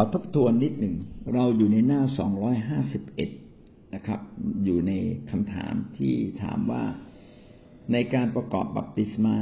[0.00, 0.96] อทบทวนนิดหนึ่ง
[1.34, 3.30] เราอยู่ในหน้าสองร้อยห้าสิบเอ็ด
[3.94, 4.20] นะครับ
[4.64, 4.92] อยู่ใน
[5.30, 6.84] คำถามที่ถามว่า
[7.92, 9.38] ในการประกอบบัพติศมา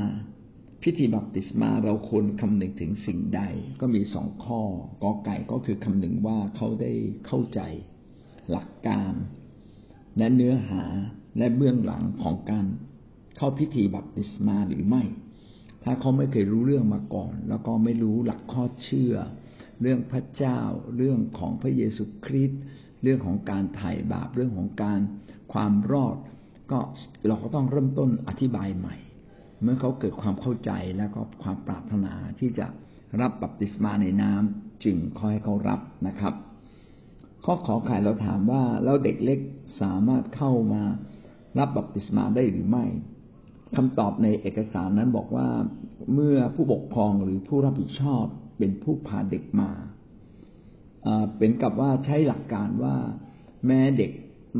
[0.82, 3.42] พิธีบัพติศมาเราควรคำนึงถึงสิ่งใด
[3.80, 4.62] ก็มีสองข้อ
[5.02, 6.92] กอไก่ก็คือคำนึงว่าเขาได้
[7.26, 7.60] เข้าใจ
[8.50, 9.12] หลักการ
[10.18, 10.84] และเนื้อหา
[11.38, 12.66] และเบื้องหลังของการ
[13.36, 15.02] เข้าพิธีบัพติศมาหรือไม่
[15.84, 19.14] ถ้าเขาไม่เคยรู้เรื่องมาก่อน แล้วก็ไม่รู้หลักข้อเชื่อ
[19.80, 20.58] เรื่องพระเจ้า
[20.96, 22.60] เรื่องของพระเยซูคริสต์
[23.02, 25.00] เรื่องของการไถ่บาปเรื่องของการ
[25.52, 26.16] ความรอด
[26.70, 26.78] ก็
[27.26, 28.96] เราก็ต้องเริ่มต้นอธิบายใหม่
[29.62, 32.66] เมื่อเขาเกิดความเข้าใจแล้วก็ความปรารถนาที่จะ
[33.20, 36.34] รับบัพติศมาในน้ำจึงขอให้เขารับนะครับ
[37.44, 39.38] ข้อขอไข่เราถามว่าแล้วเด็กเล็ก
[39.80, 40.82] สามารถเข้ามา
[41.58, 42.84] รับบัพติศมาได้หรือไม่
[43.76, 45.48] คำตอบในเอกสารนั้นบอกว่า
[46.14, 48.26] เมื่อผู้ปกครองหรือผู้รับผิดชอบ
[48.58, 49.70] เป็นผู้พาเด็กมา
[51.38, 52.96] เป็นกับว่าใช้หลักการว่า
[53.66, 54.12] แม้เด็ก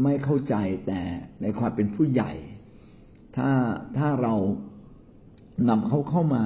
[0.02, 0.54] ไม่เข้าใจ
[0.86, 1.00] แต่
[1.42, 2.32] ในความเป็นผู้ใหญ่
[3.36, 3.50] ถ้า
[3.98, 4.34] ถ้าเรา
[5.68, 6.44] นำเขาเข้ามา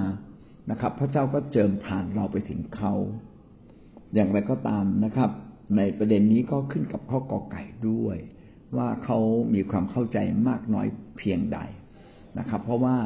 [0.70, 2.94] นะครับ พระเจ้าก็เจิมผ่านเราไปถึงเขา
[4.14, 5.30] อย่างไรก็ตามนะครับ
[5.77, 8.17] ในประเด็นนี้ก็ขึ้นกับข้อกอไก่ด้วย
[8.77, 9.19] ว่าเขา
[9.55, 10.86] มีความเข้าใจมากน้อย
[11.19, 11.58] เพียงใด
[12.39, 12.96] นะครับ เพราะว่า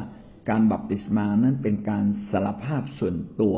[0.49, 3.57] การบัพติศมานั้นเป็นการสารภาพส่วนตัว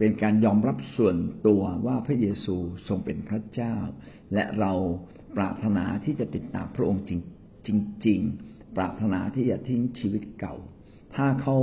[0.00, 2.56] เป็นการยอมรับส่วนตัวว่าพระเยซู
[2.88, 3.76] ทรงเป็นพระเจ้า
[4.34, 4.72] และเรา
[5.36, 7.20] ปรารถนาที่จะติดตามพระองค์จริง
[8.04, 8.20] จริง
[8.76, 10.54] ปรารถนาที่จะทิ้งชีวิตเก่า
[11.14, 11.56] ถ้าเขา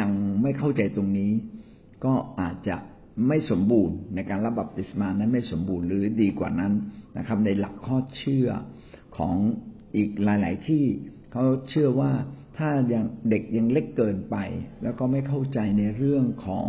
[0.00, 0.10] ยัง
[0.42, 1.32] ไม่เข้าใจตรงนี้
[2.04, 2.76] ก็อาจจะ
[3.28, 6.72] ไม่สมบูรณ์ในการรับบัพติศมานั้นไม่สมบูรณ์หรือดีกว่านั้น
[7.16, 8.48] นะครับ ในหลักข้อเชื่อ
[9.16, 9.36] ของ
[9.96, 10.84] อีกหลาย ๆ ที่
[11.32, 12.12] เขาเชื่อว่า
[12.58, 14.36] ถ้ายังเด็กยังเล็กเกินไป
[14.82, 16.68] แล้วก็ไม่เข้าใจในเรื่องของ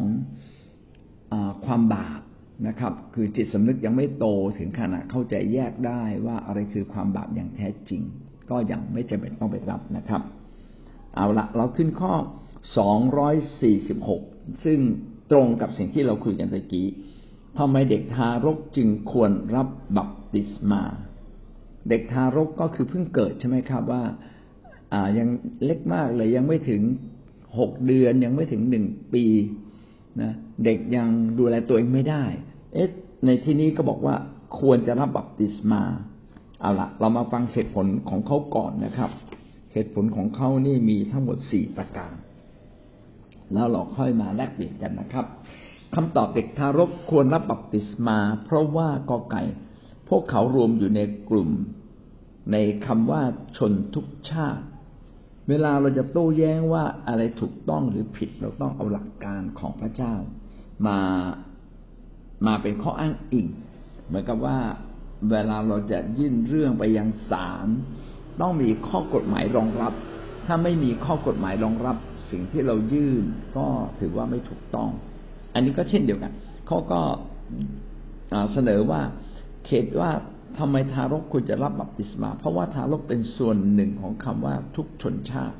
[1.65, 2.21] ความบาป
[2.67, 4.25] นะครับ คือจิตสำนึกยังไม่โต
[4.57, 8.01] ถึงขนาดเข้าใจแยกได้ว่าอะไรคือความบาปอย่างแท้จริง
[8.49, 10.21] ก็ยังไม่จำเป็นต้องไปรับนะครับ
[11.15, 12.13] เอาละเราขึ้นข้อ
[12.77, 14.21] สองร้อยสี่สิบหก
[14.65, 14.79] ซึ่ง
[15.31, 16.87] ตรงกับสิ่งที่เราคุยกันตะกี้
[17.57, 19.67] ทำไมเด็กทารกจึงควรรับ
[19.97, 20.83] บัพติศมา
[21.89, 24.03] เด็กทารกก็คือเพิ่งเกิดใช่ไหมครับว่า
[24.93, 25.27] อ่ายัง
[25.65, 26.81] เล็กมากเลยยังไม่ถึง
[27.59, 29.25] หกเดือนยังไม่ถึงหนึ่งปี
[30.21, 30.33] นะ
[30.65, 31.07] เด็กยัง
[31.39, 32.23] ดูแลตัวเองไม่ได้
[32.73, 32.89] เอ๊ะ
[33.25, 34.15] ในที่นี้ก็บอกว่า
[34.59, 35.83] ควรจะรับบัพติศมา
[36.61, 39.11] เอาละเรามาฟังเหตุผลของเขาก่อนนะครับ
[39.73, 42.13] เหตุผลของเขานี่มีทั้งหมดสี่ประการ
[43.53, 45.25] แล้วเราค่อยมาแลกเปลี่ยนกันนะครับ
[45.95, 49.41] คำตอบเด็กทารกควรรับบัพติศมา เพราะว่ากอไก่
[50.09, 51.49] พวกเขารวมอยู่ในกลุ่ม
[52.51, 53.21] ในคำว่า
[53.57, 54.63] ชนทุกชาติ
[55.49, 60.13] เวลาเราจะโต้แย้งว่าอะไรถูกต้องหรือผิดเราต้องเอาหลักการของพระเจ้า
[60.87, 60.99] มา
[62.47, 63.47] มาเป็นข้ออ้างอิง
[64.05, 64.59] เหมือนกับว่า
[65.29, 67.67] เวลาเราจะยื่นเรื่องไปยังศาล
[68.41, 69.93] ต้องมีข้อกฎหมายรองรับ
[70.45, 71.97] ถ้าไม่มีข้อกฎหมายรองรับ
[72.31, 73.23] สิ่งที่เรายื่น
[73.57, 73.67] ก็
[73.99, 74.89] ถือว่าไม่ถูกต้อง
[75.53, 76.31] อันนี้ก็เช่นเดียวกัน
[76.67, 77.01] เขาก็
[78.53, 79.01] เสนอว่า
[79.65, 80.11] เขตว่า
[80.59, 85.57] ทำไมทารกควรจะรับบัพติศมา เพราะว่าทารกเป็นส่วนหนึ่งของคำว่าทุกชนชาติ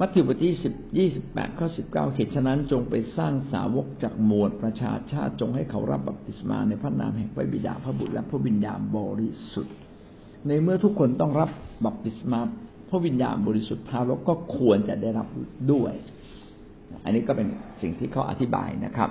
[0.00, 9.74] มัทธิวบทที่สิบยี่สิบแปดข้อสิบเก้าเหตุฉะนั้นจงไปสร้างสาวกจากหมวลประชาชาติจงให้เขารับบัพติศมาในพระนามแห่งพระบิดาพระบุตรและพระวิญญาณบริสุทธิ์
[10.46, 11.50] ในเมื่อทุกคนต้องรับ
[11.84, 12.40] บัพติศมา
[12.90, 15.28] พระวิญญาณบริสุทธิ์ทารกก็ควรจะได้รับ
[15.72, 15.92] ด้วย
[17.04, 17.48] อันนี้ก็เป็น
[17.80, 19.10] สิ่งที่เขาอธิบายนะครับ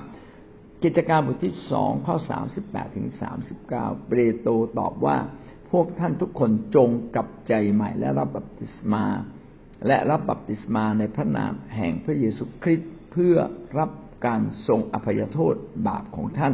[0.84, 5.18] กิจการบทที่สองข้อสามสิบแปดถึงสามสิบเก้าเปโตรตอบว่า
[5.72, 9.06] พวกท่านทุกคนจงกลับใจใหม่และรับบัพติศมา
[9.88, 13.36] และรับบัพติศมาในพระนามแห่งพระเยซูคริสต์เพื่อ
[13.78, 13.90] รับ
[14.26, 15.56] การทรงอภัยโทษ
[15.88, 16.54] บาปของท่าน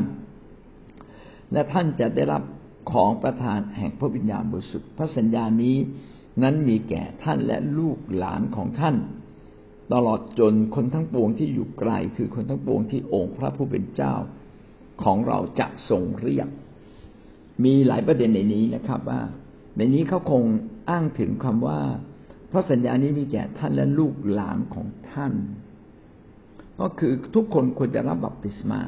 [1.51, 2.43] และท่านจะได้รับ
[2.91, 5.77] ของประทานแห่งพระวิญญาณบริสุทธิ์พระสัญญานี้
[6.43, 8.95] นั้นมีแก่ท่านและลูกหลานของท่าน
[9.93, 14.13] ตลอดจนคนทั้งปวงที่อยู่ไกลคือคนทั้งปวงที่องค์พระผู้เป็นเจ้า
[15.03, 16.47] ของเราจะทรงเรียก
[17.63, 19.21] มีหลายประเด็นในนี้นะครับว่า
[19.77, 20.43] ในนี้เขาคง
[20.89, 21.79] อ้างถึงคำว่า
[22.49, 25.33] เพราะสัญญานี้มีแก่ท่านและลูกหลานของท่าน
[26.79, 28.81] ก็คือทุกคนควรจะรับบัพติศมา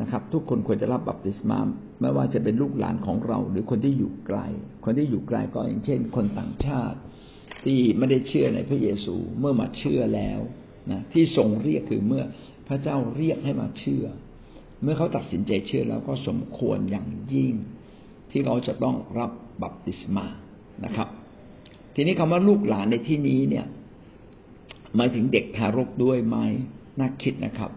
[0.00, 1.58] นะครับ ทุกคนควรจะรับบัพติศมา
[2.00, 4.38] ไม่ว่าจะเป็นลูกหลานของเรา หรือคนที่อยู่ไกล
[4.84, 6.98] คนที่อยู่ไกลก็อย่างเช่น คนต่างชาติ
[7.64, 10.40] ที่ไม่ได้เชื่อในพระเยซูเมื่อมาเชื่อแล้ว
[10.90, 12.24] นะที่ทรงเรียกคือเมื่อ
[12.68, 14.04] พระเจ้าเรียกให้มาเชื่อ
[14.82, 17.54] เมื่อเขาตัดสินใจเชื่อแล้วก็สมควรอย่างยิ่ง
[18.30, 19.30] ที่เขาจะต้องรับ
[19.62, 20.26] บัพติศมา
[20.84, 21.08] นะครับ
[21.94, 23.66] ทีนี้คำว่าลูกหลานในที่นี้เนี่ย
[24.96, 26.36] หมายถึงเด็กทารกด้วยไหม
[26.98, 27.70] น่าคิดนะครับ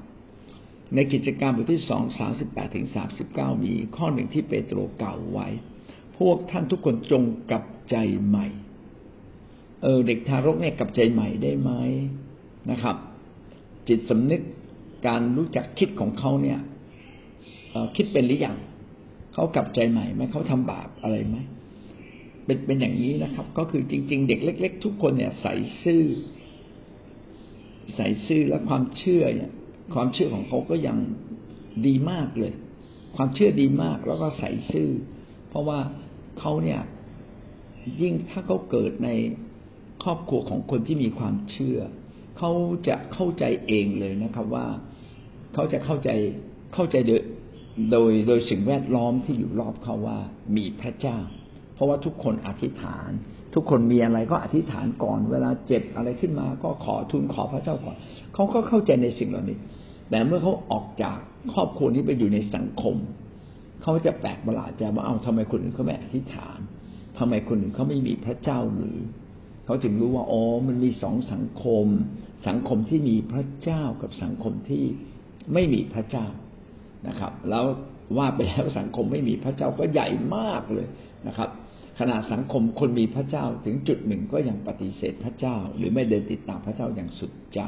[0.95, 5.47] ในกิจการมบทที่สองสามสิบแปดถึงสามสิบเก้ามีข้อหนึ่งที่เปโตรกล่าวไว้
[6.17, 7.95] พวกท่านทุกคนจงกลับใจ
[8.27, 8.47] ใหม่
[9.83, 11.71] เออเด็กทารกเนี่ยกลับใจใหม่ได้ไหม
[12.71, 12.95] นะครับ
[13.87, 14.41] จิตสำนึก
[15.07, 16.59] การรู้จักคิดของเขาเนี่ย
[17.95, 18.57] คิดเป็นหรือยัง
[19.33, 21.37] เขากลับใจใหม่ไหมเขาทำบาปอะไรไหม
[22.45, 26.03] เป็นเป็นอย่างนี้นะครับ ก็คือจริง ๆ เด็กเล็ก ๆ ทุกคนเนี่ยใส่ซื่อ
[27.95, 29.51] ใส่ซื่อและความเชื่อเนี่ย
[29.93, 30.97] ความเชื่อของเขาก็ยัง
[31.85, 32.53] ดีมากเลย
[33.15, 34.89] ความเชื่อดีมากแล้วก็ใส่ซื่อ
[35.49, 35.79] เพราะว่า
[36.39, 36.81] เขาเนี่ย
[38.01, 39.09] ยิ่งถ้าเขาเกิดใน
[40.03, 41.79] ครอบครัวของคนที่มีความเชื่อ
[42.37, 42.51] เขา
[42.87, 44.67] จะเข้าใจเองเลยนะครับว่า
[45.53, 46.09] เขาจะเข้าใจ
[46.73, 47.21] เข้าใจโดย
[47.91, 50.19] โดยโดยสิ่งแวดล้อมที่อยู่รอบเขาว่า
[50.57, 51.17] มีพระเจ้า
[51.73, 53.09] เพราะว่าทุกคนอธิษฐาน
[53.53, 57.97] ทุกคนมีอะไรก็อธิษฐานก่อน เวลาเจ็บอะไรขึ้นมาก็ขอทุนขอพระเจ้าก่อน
[58.33, 59.57] เขาก็เข้าใจในสิ่งเหล่านี้
[60.09, 61.17] แต่เมื่อเขาออกจาก
[61.53, 62.95] ครอบครัวนี้ไปอยู่ในสังคม
[63.81, 66.57] เขาจะแปลกประหลาดใจว่าเอาทำไมคนอื่นเขาไม่อธิษฐาน
[67.17, 68.97] ทำไมคนอื่นเขาไม่มีพระเจ้าหรือ
[69.65, 71.85] เขาจึงรู้ว่าอ๋อมันมีสองสังคม
[72.47, 74.83] สังคมที่มีพระเจ้ากับสังคมที่
[75.53, 76.27] ไม่มีพระเจ้า
[77.07, 77.65] นะครับ แล้ว
[78.17, 80.87] ว่าไปแล้วสังคมไม่มีพระเจ้าก็ใหญ่มากเลย
[81.27, 81.49] นะครับ
[81.99, 87.61] ขณะสังคมคนมีพระเจ้าถึงจุดหนึ่งก็ยังปฏิเสธพระเจ้า หรือไม่เดินติดตามพระเจ้าอย่างสุดใจ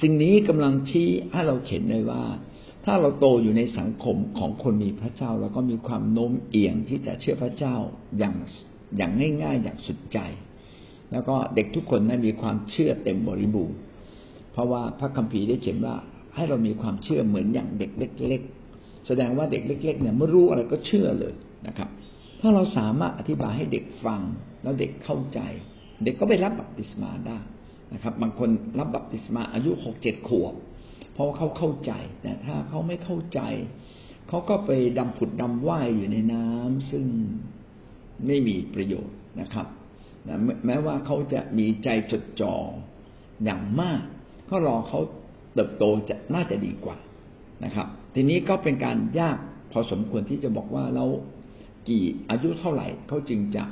[0.00, 2.24] สิ่งนี้กำลังชี้ให้เราเห็นเลยว่า
[2.84, 7.76] ถ้าเราโตอยู่ในสังคมของคนมีพระเจ้าเราก็มีความโน้มเอียงที่จะเชื่อพระเจ้า
[8.18, 8.34] อย่าง
[8.96, 9.12] อย่าง
[9.42, 10.18] ง่ายๆ อย่างสุดใจ
[11.12, 13.78] แล้วก็เด็กทุกคนนั้นมีความเชื่อเต็มบริบูรณ์
[14.52, 15.94] เพราะว่าพระคัมภีร์ได้เขียนว่า
[16.34, 18.40] ให้เรามีความเชื่อเหมือนอย่างเด็กเล็ก
[18.74, 21.34] ๆ แสดงว่าเด็กเล็ก ๆ เนี่ยเมื่อรู้อะไรก็เชื่อเลย
[21.66, 21.88] นะครับ
[22.40, 24.20] ถ้าเราสามารถอธิบายให้เด็กฟัง
[24.62, 25.40] แล้วเด็กเข้าใจ
[26.04, 27.38] เด็กก็ไปรับบัพติศมาได้
[27.94, 28.48] นะครับ บางคน
[28.78, 30.54] รับบัพติศมาอายุหกเจ็ดขวบ
[31.12, 31.92] เพราะว่าเขาเข้าใจ
[32.22, 33.40] แต่ถ้าเขาไม่เข้าใจ
[34.28, 37.06] เขาก็ไปดำผุดดำว่ายอยู่ในน้ำซึ่ง
[38.26, 39.66] ไม่มีประโยชน์นะครับ
[40.28, 42.54] นะแม้ว่าเขาจะมีใจจดจ่อ
[43.44, 44.00] อย่างมาก
[44.50, 45.00] ก็รอเขา
[45.54, 46.96] เติบโตจะน่าจะดีกว่า
[47.64, 49.38] นะครับ ทีนี้ก็เป็นการยาก
[49.72, 51.04] พอสมควรที่จะบอกว่าเรา
[51.88, 53.64] กี่อายุเท่าไหร่เขาจึงจะ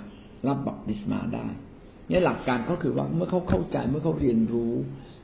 [0.46, 1.46] รับบัพติศมาได้
[2.08, 4.72] เนี่ยหลักการก็คือว่าเมื่อเขาเข้าใจเมื่อเขาเรียนรู้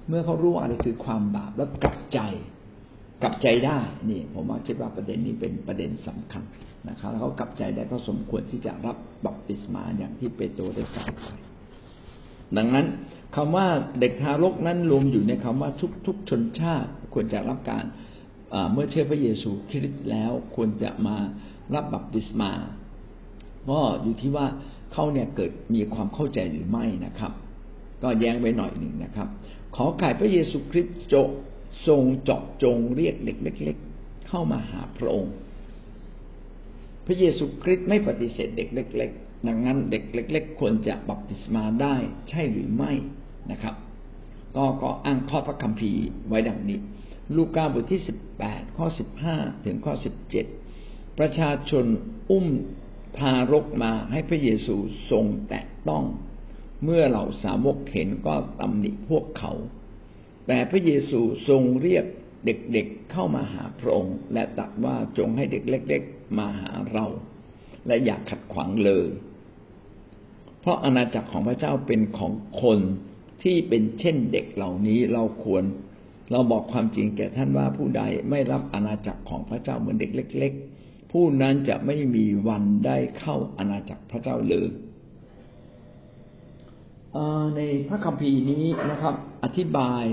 [0.09, 2.19] เมื่อเขารู้อะไรคือความบาปแล้วกลับใจ
[3.23, 3.79] กลับใจได้
[4.11, 6.43] นี่ ผมว่าคิดว่าประเด็นนี้เป็นประเด็นสำคัญ
[6.89, 8.97] นะครับแล้วเขากลับใจได้ก็สมควรที่จะรับ
[9.27, 11.27] บัพติศมาอย่างที่เปโตรได้กล่าวไป
[12.57, 12.87] ดังนั้น
[13.37, 13.67] คำว่า
[14.01, 17.85] เด็กทารกนั้นรวมอยู่ในคำว่าทุกทุกชนชาติควรจะรับการ
[18.73, 21.17] เมื่อเชื่อพระเยซูคริสต์แล้วควรจะมา
[21.75, 22.53] รับบัพติศมา
[23.71, 24.47] ก็อยู่ที่ว่า
[24.93, 27.33] เขาเนี่ยเกิดมีความเข้าใจหรือไม่นะครับ
[28.03, 29.29] ก็แย้งไว้หน่อยหนึ่งนะครับ
[29.77, 31.15] ขอไก่พระเยซูคริสต์โจ
[31.87, 35.35] ทรงเจาะจงเรียกเด็กเล็ก ๆ เข้ามาหาพระองค์
[37.11, 41.97] พระเยซูคริสต์ไม่ปฏิเสธเด็กเล็ก ๆ ดังนั้นเด็กเล็ก ๆ ควรจะบัพติศมาได้
[42.29, 42.93] ใช่หรือไม่
[43.51, 43.75] นะครับ
[44.57, 46.79] ก็ก็อ้างข้อพระคัมภีร์ไว้ดังนี้
[47.37, 50.47] ลูกาบทที่สิบแปดข้อสิบห้าถึงข้อสิบเจ็ด
[51.19, 51.85] ประชาชน
[52.31, 52.47] อุ้ม
[53.19, 54.77] ทารกมาให้พระเยซู
[55.11, 56.05] ทรงแตะต้อง
[56.85, 59.53] เมื่อเหล่าสาวกเห็นก็ตำหนิพวกเขา
[60.47, 62.05] แต่พระเยซูทรงเรียก
[62.45, 67.07] เด็กๆเข้ามาหาพระองค์ และตรัสว่าจงให้เด็กเล็ก ๆ มาหาเรา
[67.87, 69.07] และอย่าขัดขวางเลย
[70.61, 72.79] เพราะอาณาจักรของพระเจ้าเป็นของคน
[73.43, 75.65] ที่เป็นเช่นเด็กเหล่านี้เราควร
[76.31, 80.53] เราบอกความจริงแก่ท่านว่าผู้ใดไม่รับอาณาจักรของพระเจ้าเหมือนเด็กเล็ก
[80.83, 84.69] ๆ ผู้นั้นจะไม่มีวันได้เข้าอาณาจักรพระเจ้าเลย
[87.57, 89.15] ในพระคัมภีร์นี้นะครับ
[89.45, 90.05] อธิบาย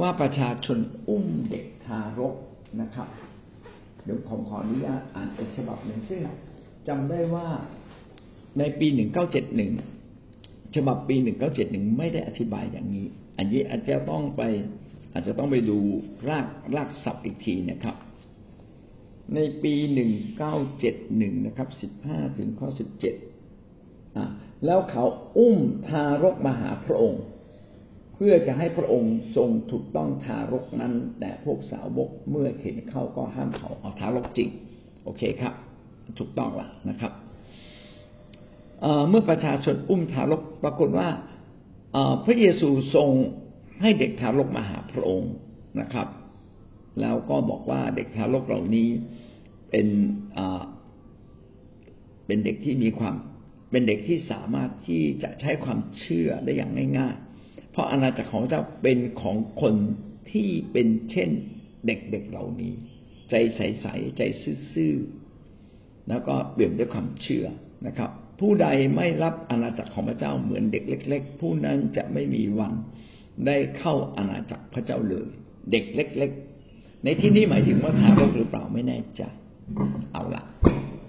[0.00, 2.34] ว่าประชาชนอุ้มเด็กทารก
[2.80, 3.08] นะครับ
[4.04, 6.20] เดี๋ยวผมขออนุญาตอ่านอีกฉบับหนึ่งซึ่ง
[6.88, 7.48] จำได้ว่า
[8.58, 9.72] ในปีหนึ่งเก้าเจ็ดหนึ่ง
[10.76, 14.42] ฉบับปีหนึ่งเก้าเจ็ดหนึ่งไม่ได้อธิบายอย่างนี้ อันนี้อาจจะต้องไป
[15.12, 15.78] อาจจะต้องไปดู
[16.28, 17.96] รากรากศัพท์อีกทีนะครับ
[19.34, 23.14] ในปีหนึ่งเก้าเจ็ดหนึ่งนะครับสิบห้าถึงข้อสิบเจ็ด
[24.64, 25.04] แล้วเขา
[25.38, 27.22] อุ้มทารกมาหาพระองค์
[28.16, 34.48] เพื่อจะให้พระองค์ทรงถูกต้องทารกนั้น แต่พวกสาวกเมื่อเห็นเข้าก็ห้ามเขาเอาทารกจริง
[35.04, 35.54] โอเคครับ
[36.18, 37.12] ถูกต้องละนะครับ
[39.08, 41.08] เมื่อประชาชนอุ้มทารกปรากฏว่า
[42.24, 43.10] พระเยซูทรง
[43.80, 45.32] ให้เด็กทารกมาหาพระองค์
[45.80, 46.08] นะครับ
[47.00, 48.88] แล้วก็บอกว่าเด็กทารกเหล่านี้
[49.70, 49.88] เป็น
[52.26, 53.14] เป็นเด็กที่มีความ
[53.70, 57.16] เป็นเด็กที่สามารถที่จะใช้ความเชื่อได้อย่างง่าย
[57.76, 59.74] เพราะอาณาจักรของเจ้าเป็นของคน
[60.32, 61.30] ที่เป็นเช่น
[61.86, 62.72] เด็กๆเหล่านี้
[63.30, 64.22] ใจใสๆใจ
[64.72, 67.46] ซื่อๆแล้วก็เปี่ยมด้วยความเชื่อ
[67.86, 68.66] นะครับ ผู้ใด
[68.96, 72.72] ไม่รับอาณาจักรของพระเจ้าเหมือนเด็กเล็ก ๆ ผู้นั้นจะไม่มีวัน
[73.46, 75.28] ได้เข้าอาณาจักรพระเจ้าเลย
[75.72, 76.30] เด็กเล็ก
[76.68, 79.22] ๆ ในที่นี้หมายถึงว่าทารกหรือเปล่าไม่แน่ใจ
[80.12, 80.42] เอาละ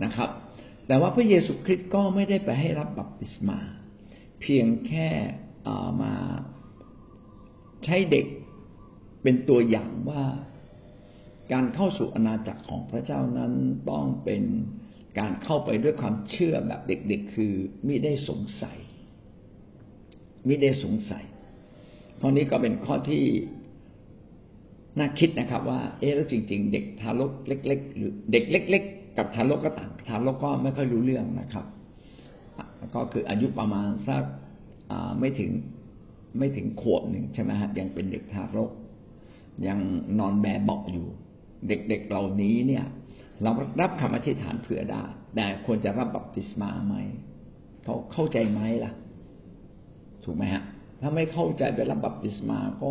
[0.03, 0.29] นะครับ
[0.88, 3.59] แต่ว่าพระเยซูคริสต์ก็ไม่ได้ไปให้รับบัพติศมา
[4.41, 5.09] เพียงแค่
[6.03, 6.13] มา
[7.88, 8.25] ใช้เด็ก
[9.24, 10.24] เป็นตัวอย่างว่า
[11.53, 13.53] การเข้าสู่อาณาจักรของพระเจ้านั้น
[13.89, 14.44] ต้องเป็น
[15.20, 17.53] การเข้าไปด้วยความเชื่อแบบเด็กๆ คือ
[17.88, 18.77] มิได้สงสัย
[20.48, 21.25] มิได้สงสัย
[22.20, 23.24] ข้อนี้ก็เป็นข้อที่
[25.00, 31.65] น่าคิดนะครับ ว่า เอ๊ะแล้วจริง ๆ เด็กทารกเล็ก ๆ หรือเด็กเล็ก ๆ กับทารกก็ต่างทารกก็ไม่ค่อยรู้เรื่องนะครับ
[32.96, 34.24] ก็คืออายุประมาณสัก
[35.20, 35.51] ไม่ถึง
[36.38, 38.72] ไม่ถึงขวบหนึ่งใช่ไหมฮะยังเป็นเด็กทารก
[39.67, 39.79] ยัง
[40.20, 41.08] นอนแบเบาอยู่
[41.67, 42.86] เด็กๆเหล่านี้เนี่ย
[43.41, 43.51] เรา
[43.82, 45.03] รับคำอธิษฐานเผื่อได้
[45.36, 46.96] แต่ควรจะรับบัพติศมาไหม
[47.84, 48.91] เขาเข้าใจไหมล่ะ
[50.24, 50.63] ถูกไหมฮะ
[51.01, 52.89] ถ้าไม่เข้าใจไปรับบัพติศมาก็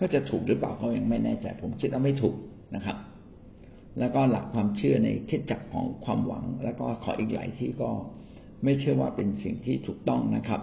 [0.00, 2.36] ก็จะถูกหรือเปล่าเขายังไม่แน่ใจ ผมคิดว่าไม่ถูก
[2.74, 2.96] นะครับ
[3.98, 7.90] แล้วก็หลักความเชื่อในคิดจักของความหวัง แล้วก็ขออีกหลายที่ก็
[8.64, 10.60] ไม่เชื่อว่าเป็นสิ่งที่ถูกต้องนะครับ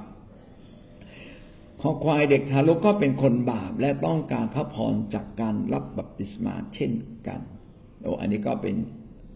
[1.81, 6.91] ขอควายเด็กทารกก็เป็นคนบาปและต้องการพระพรจากการรับบัพติศมาเช่น
[7.27, 7.39] กัน
[8.01, 8.75] โอ้อันนี้ก็เป็น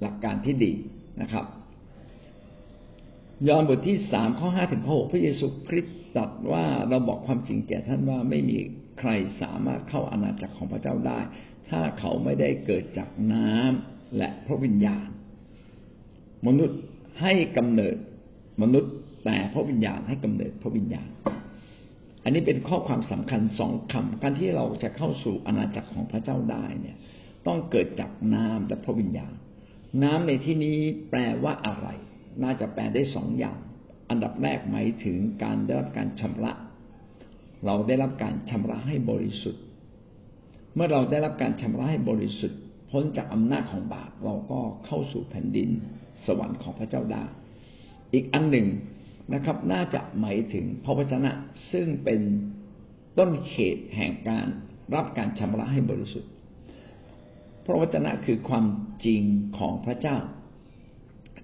[0.02, 0.74] หลักการที่ดี
[1.22, 1.46] นะครับ
[3.48, 8.58] ยอห์นบทที่สามข้อห้าถึงข้อหกพระเยซูคริสต์ตรัสว่าเราบอกความจริงแก่ท่านว่าไม่มี
[9.00, 9.10] ใคร
[9.42, 11.20] สามารถเข้าอาณาจักรของพระเจ้าได้
[11.70, 15.08] ถ้าเขาไม่ได้เกิดจากน้ำและพระวิญญาณ
[16.48, 16.80] มนุษย์
[17.22, 17.96] ให้กำเนิด
[18.62, 18.94] มนุษย์
[19.26, 21.10] แต่พระวิญญาณให้กำเนิดพระวิญญาณ
[22.26, 26.98] อันนี้เป็นข้อความสำคัญสองคำการที่เราจะเข้าสู่อาณาจักรของพระเจ้าได้เนี่ย
[27.48, 29.34] ต้องเกิดจากน้ำและพระวิญญาณ
[30.04, 30.78] น้ำในที่นี้
[31.10, 31.88] แปลว่าอะไร
[32.44, 33.58] น่าจะแปลได้สองอย่าง
[34.10, 36.52] อันดับแรกหมายถึงการได้รับการชำระ
[37.66, 39.64] เราได้รับการชำระให้บริสุทธิ์
[40.76, 42.60] เมื่อเราได้รับการชำระให้บริสุทธิ์
[42.92, 45.70] พ้นจากอำนาจของบาปเราก็เข้าสู่แผ่นดิน
[46.26, 47.24] สวรรค์ของพระเจ้าได้
[48.14, 48.68] อีกอันหนึ่ง
[49.34, 51.32] นะครับ น่าจะหมายถึงพระวจนะ
[51.72, 52.22] ซึ่งเป็น
[53.18, 54.48] ต้นเขตแห่งการ
[54.96, 56.32] รับการชำระให้บริสุทธิ์
[57.66, 58.66] พระวจนะคือความ
[59.06, 59.22] จริง
[59.58, 60.18] ของพระเจ้า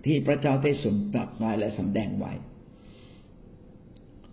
[0.05, 2.33] ที่พระเจ้าได้ทรงตรัสไว้และสำแดงไว้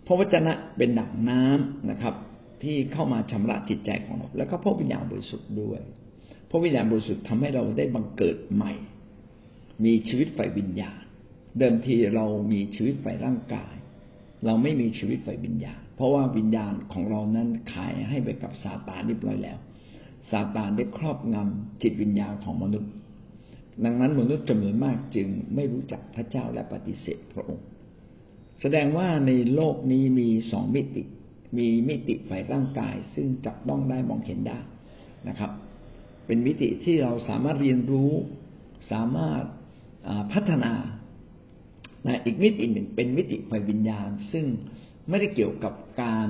[0.05, 2.15] พระวจนะเป็นดั่งน้ำนะครับ
[2.63, 5.79] ที่เข้ามาชำระจิตใจของเรา แล้วก็พระวิญญาณบริสุทธิ์ด้วย
[6.49, 8.73] พระวิญญาณบริสุทธิ์ทำให้เราได้บังเกิดใหม่
[9.83, 10.98] มีชีวิตฝ่ายวิญญาณ
[11.57, 13.73] เดิมทีเรามีชีวิตฝ่ายร่างกาย
[14.45, 19.57] เราไม่มีชีวิตฝ่ายวิญญาณ เพราะว่าวิญญาณของเรานั้นขายให้ไปกับซาตานเรียบร้อยแล้ว
[20.31, 22.91] ซาตานได้ครอบงำจิตวิญญาณของมนุษย์
[23.85, 27.65] ดังนั้นมนุษย์จำนวนมากจึงไม่รู้จักพระเจ้าและปฏิเสธพระองค์
[28.61, 31.03] แสดงว่าในโลกนี้มีสองมิติ
[31.57, 34.59] มีมิติฝ่ายร่างกาย ซึ่งจับต้องได้มองเห็นได้
[35.27, 35.51] นะครับ
[36.25, 38.11] เป็นมิติที่เราสามารถเรียนรู้
[38.91, 39.43] สามารถ
[40.33, 40.73] พัฒนา
[42.05, 44.45] นะอีกมิติหนึ่งเป็นมิติฝ่ายวิญญาณ ซึ่ง
[45.09, 46.29] ไม่ได้เกี่ยวกับการ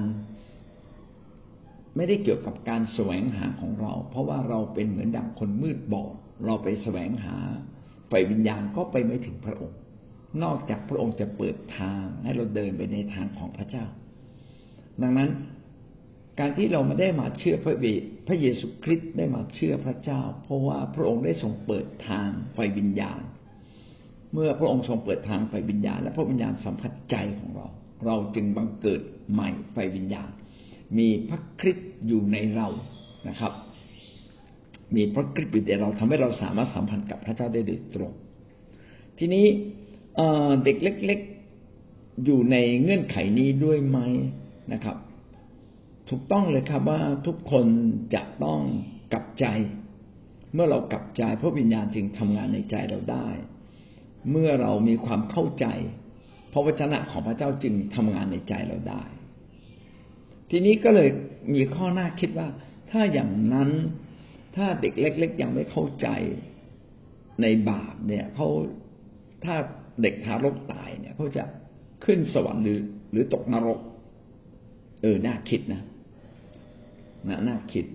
[1.95, 6.13] ไม่ได้เกี่ยวกับการแสวงหาของเรา เพราะว่าเราเป็นเหมือนดังคนมืดบอด
[6.45, 7.37] เราไปแสวงหา
[8.11, 9.77] ฝ่ายวิญญาณก็ไปไม่ถึงพระองค์
[10.43, 13.85] นอกจากพระองค์จะเปิดทางให้เราเดินไปในทางของพระเจ้า
[15.01, 15.29] ดังนั้น
[16.39, 17.85] การที่เราไม่ได้มาเชื่อพระเว
[18.27, 23.21] พระเยซูคริสต์ได้มาเชื่อพระเจ้า เพราะว่าพระองค์ได้ทรงเปิดทางไฟวิญญาณ
[24.33, 27.67] เมื่อพระองค์ทรงเปิดทางไฟวิญญาณ และพระวิญญาณสัมผัสใจของเรา
[28.05, 30.29] เราจึงบังเกิดใหม่ไฟวิญญาณ
[30.97, 32.67] มีพระคริสต์อยู่ในเรา
[33.27, 33.53] นะครับ
[34.95, 38.11] มีพระคริสต์อยู่ในเราทำให้เราสามารถสัมพันธ์กับพระเจ้าได้โดยตรง
[39.19, 39.45] ทีนี้
[40.63, 41.19] เด็กเล็ก
[41.71, 43.99] ๆอยู่ในเงื่อนไขนี้ด้วยไหม
[44.73, 44.97] นะครับ
[46.09, 47.65] ถูกต้องเลยครับว่าทุกคน
[48.15, 48.59] จะต้อง
[49.13, 49.45] กลับใจ
[50.53, 53.27] เมื่อเรากลับใจพระวิญญาณจึงทำงานในใจเราได้
[54.31, 55.65] เมื่อเรามีความเข้าใจ
[56.53, 59.03] พระวจนะของพระเจ้าจึงทำงานในใจเราได้
[60.49, 61.09] ทีนี้ก็เลย
[61.53, 62.47] มีข้อหน้าคิดว่า
[62.91, 63.69] ถ้าอย่างนั้น
[64.55, 66.07] ถ้าเด็กเล็ก ๆ ยังไม่เข้าใจ
[67.41, 68.47] ในบาปเนี่ยเขา
[69.45, 69.55] ถ้า
[70.01, 71.43] เด็กทารกตายเนี่ยเขาจะ
[72.05, 72.79] ขึ้นสวรรค์หรือ
[73.11, 73.79] หรือตกนรก
[75.01, 75.81] เออน่าคิดนะ
[77.29, 77.85] นะน่าคิด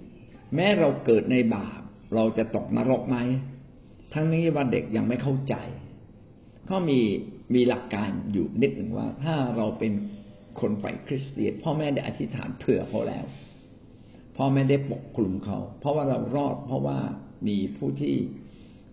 [0.55, 1.81] แม้เราเกิดในบาป
[2.14, 3.17] เราจะตกนรกไหม
[4.14, 5.55] ทั้งนี้ว่าเด็กยังไม่เข้าใจ
[6.66, 7.00] เขามี
[7.54, 9.92] มีหลักการอยู่นิดหนึ่งว่า ถ้าเราเป็น
[10.61, 13.25] คนฝ่ายคริสเตียนพ่อแม่ได้อธิษฐานเผื่อเขาแล้ว
[14.37, 16.99] พ่อไม่ได้ปกคลุมเขา เพราะว่าเรารอดเพราะว่า
[17.49, 18.16] มีผู้ที่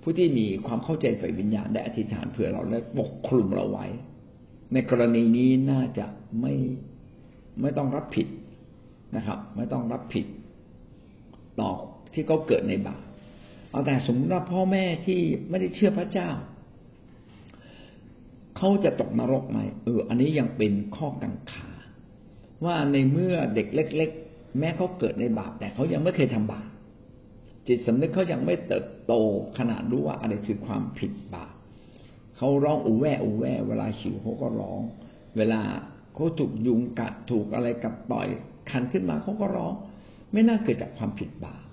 [0.02, 3.88] ผู้ที่มีความเข้าใจฝ่ายวิญญาณได้อธิษฐานเผื่อเราและปกคลุมเราไว้
[4.74, 6.06] ในกรณีนี้น่าจะ
[6.42, 6.54] ไม่
[7.62, 8.28] ไม่ต้องรับผิด
[9.16, 10.26] นะครับ ไม่ต้องรับผิด
[11.60, 11.72] ต่อ
[12.14, 13.02] ที่เขาเกิดในบาป
[13.72, 16.30] เอาแต่สมมติว่าพ่อแม่ที่ไม่ได้เชื่อพระเจ้า
[18.64, 21.70] เขาจะตกนรกไหมเออ อันนี้ยังเป็นข้อกังขา
[22.66, 26.68] ว่าในเมื่อเด็กเล็ก ๆ แม้เขาเกิดในบาปแต่เขายังไม่เคยทำบาป
[27.68, 29.14] จิตสำนึกเขายังไม่เติบโต
[29.58, 31.54] ขนาดรู้ว่าอะไรคือความผิดบาป
[32.38, 34.82] เขาร้องอูแวอูแวเวลาหิวเขาก็ร้อง
[35.38, 35.62] เวลา
[36.16, 38.28] เขาถูกยุงกัดถูกอะไรกับต่อย
[38.70, 39.74] คันขึ้นมาเขาก็ร้อง
[40.32, 41.64] ไม่น่าเกิดจากความผิดบาป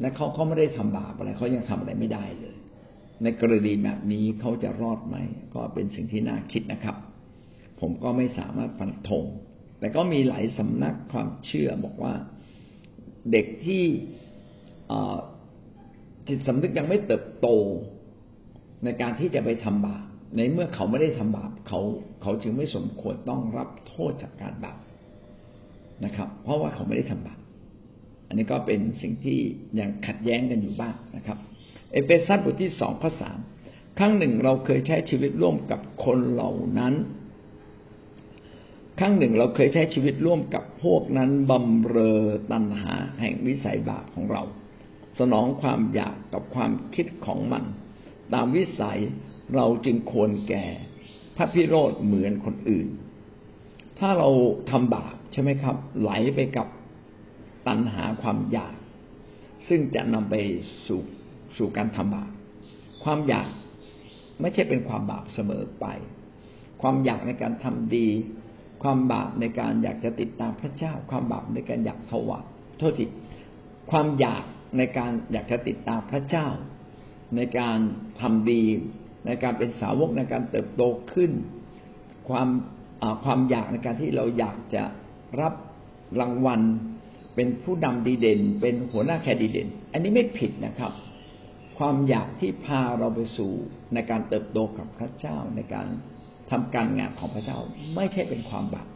[0.00, 2.56] และเขาเขาไม่ได้ทำบาปอะไรเขายังทำอะไรไม่ได้เลย
[3.24, 5.16] ในกรณีแบบนี้เขาจะรอดไหม
[5.54, 6.96] ก็เป็นสิ่งที่น่าคิดนะครับ
[7.80, 9.24] ผมก็ไม่สามารถฟันธง
[9.78, 12.14] แต่ก็มีหลายสำนักความเชื่อบอกว่า
[13.32, 13.84] เด็กที่
[16.28, 17.48] จิตสำนึกยังไม่เติบโต
[18.84, 20.04] ในการที่จะไปทำบาป
[20.36, 21.80] ในเมื่อเขาไม่ได้ทำบาปเขา
[22.22, 24.78] เขาจึงไม่สมควรต้องรับโทษจากการบาป
[26.04, 27.38] นะครับ เพราะว่าเขาไม่ได้ทำบาป
[28.28, 29.38] อันนี้ก็เป็นสิ่งที่
[29.80, 31.38] ยังขัดแย้งกันอยู่บ้างนะครับ
[31.94, 33.38] เอเฟซัสบทที่สองข้อสาม
[33.98, 36.94] ครั้งหนึ่งเราเคยใช้ชีวิตร่วมกับคนเหล่านั้น
[38.98, 42.22] ครั้งหนึ่งเราเคยใช้ชีวิตร่วมกับพวกนั้นบำเรอ
[42.52, 44.42] ตัณหาแห่งวิสัยบาปของเรา
[45.18, 47.64] สนองความอยากกับความคิดของมัน
[48.34, 49.00] ตามวิสัย
[49.54, 50.66] เราจึงควรแก่
[51.36, 52.88] พระพิโรธเหมือนคนอื่น
[53.98, 54.28] ถ้าเรา
[54.70, 56.68] ทำบาปใช่ไหมครับ ไหลไปกับ
[57.68, 58.74] ตัณหาความอยาก
[59.68, 60.34] ซึ่งจะนำไป
[60.86, 61.00] สู่
[61.56, 62.30] สู่การทำบาป
[63.04, 63.48] ความอยาก
[64.40, 65.86] ไม่ใช่เป็นความบาปเสมอไป
[66.82, 68.08] ความอยากในการทำดี
[68.82, 72.44] ความบาปในการอยากจะติดตามพระเจ้า ความบาปในการอยากถวาย
[72.78, 73.04] โทษที
[73.90, 74.44] ความอยาก
[74.76, 76.46] ในการอยากจะติดตามพระเจ้า
[77.36, 77.78] ในการ
[78.20, 78.62] ทำดี
[79.26, 81.32] ในการเป็นสาวกในการเติบโตขึ้น
[82.28, 82.48] ความ
[83.24, 84.82] ความอยากในการที่เราอยากจะ
[85.40, 85.54] รับ
[86.20, 86.60] รางวัล
[87.34, 90.92] เป็นผู้นำดีเด่น เป็นหัวหน้าแคดีเด่น อันนี้ไม่ผิดนะครับ
[91.78, 93.52] ความอยากที่พาเราไปสู่
[93.94, 95.86] ในการเติบโตกับพระเจ้าในการ
[96.50, 97.58] ทำการงานของพระเจ้า
[97.96, 98.88] ไม่ใช่เป็นความบาป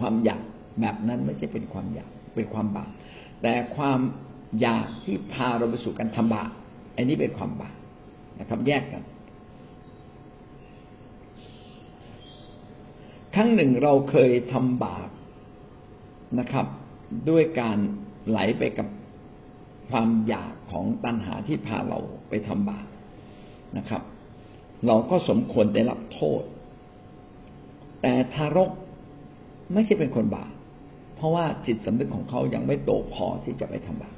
[0.00, 0.42] ความอยาก
[0.80, 2.90] แบบนั้นไม่ใช่เป็นความอยากเป็นความบาป
[3.42, 4.00] แต่ความ
[4.60, 6.50] อยากที่พาเราไปสู่การทำบาป
[6.96, 7.76] อันนี้เป็นความบาป
[8.40, 9.02] นะครับแยกกัน
[13.34, 15.08] ครั้งหนึ่งเราเคยทำบาป
[16.38, 16.66] นะครับ
[17.30, 17.78] ด้วยการ
[18.28, 18.86] ไหลไปกับ
[19.90, 21.98] ความอยากของตัณหาที่พาเรา
[22.28, 22.86] ไปทำบาป
[23.78, 24.02] นะครับ
[24.86, 26.42] เราก็สมควรได้รับโทษ
[28.02, 28.70] แต่ทารก
[29.72, 30.52] ไม่ใช่เป็นคนบาป
[31.16, 34.16] เพราะว่าจิตสำนึกของเขายังไม่โตพอที่จะไปทำบาป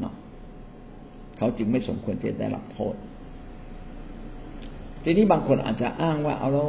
[0.00, 0.14] เนาะ
[1.38, 2.94] เขาจึงไม่สมควรจะได้รับโทษ
[5.04, 6.66] ทีนี้บางคนอาจจะอ้างว่าเอาเรา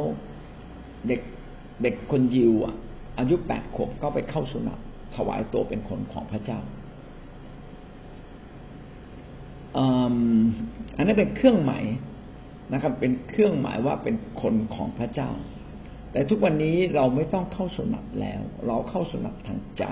[1.08, 1.20] เด็ก
[1.82, 2.74] เด็กคนยิวอะ
[3.18, 4.80] อายุแปดขวบก็ไปเข้าสุนัข
[5.14, 6.60] ถวายตัวเป็นคนของพระเจ้า
[9.76, 11.84] อันนั้นเป็นเครื่องหมาย
[12.72, 15.30] นะครับ เป็นเครื่องหมายว่าเป็นคนของพระเจ้า
[16.12, 19.84] แต่ทุกวันนี้เราไม่ต้องเข้าสนับแล้ว เราเข้าสนับทางใจ